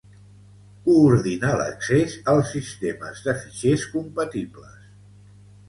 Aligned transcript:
Coordina 0.87 1.51
l'accés 1.59 2.17
als 2.35 2.51
sistemes 2.55 3.23
de 3.29 3.37
fitxers 3.45 3.87
compatibles. 3.95 4.85